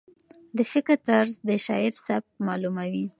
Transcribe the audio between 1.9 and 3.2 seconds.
سبک معلوموي.